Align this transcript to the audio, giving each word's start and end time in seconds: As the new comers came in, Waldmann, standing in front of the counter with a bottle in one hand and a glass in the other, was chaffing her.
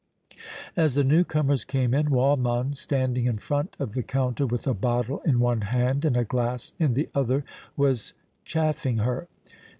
As 0.75 0.95
the 0.95 1.03
new 1.03 1.23
comers 1.23 1.63
came 1.63 1.93
in, 1.93 2.09
Waldmann, 2.09 2.73
standing 2.73 3.25
in 3.25 3.37
front 3.37 3.77
of 3.79 3.93
the 3.93 4.01
counter 4.01 4.47
with 4.47 4.65
a 4.65 4.73
bottle 4.73 5.19
in 5.25 5.39
one 5.39 5.61
hand 5.61 6.05
and 6.05 6.17
a 6.17 6.25
glass 6.25 6.73
in 6.79 6.95
the 6.95 7.07
other, 7.13 7.45
was 7.77 8.13
chaffing 8.43 8.97
her. 8.97 9.27